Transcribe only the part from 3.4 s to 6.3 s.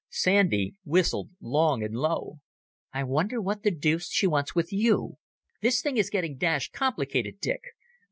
the deuce she wants with you? This thing is